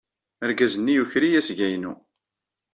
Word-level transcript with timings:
Argaz-nni 0.43 0.93
yuker-iyi 0.95 1.39
asga-inu. 1.39 1.93